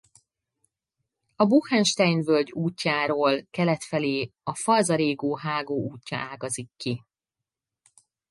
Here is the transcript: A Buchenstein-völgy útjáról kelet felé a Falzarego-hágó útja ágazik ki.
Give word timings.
A 1.35 1.45
Buchenstein-völgy 1.45 2.51
útjáról 2.51 3.45
kelet 3.51 3.83
felé 3.83 4.31
a 4.43 4.55
Falzarego-hágó 4.55 5.75
útja 5.91 6.17
ágazik 6.17 6.69
ki. 6.77 7.03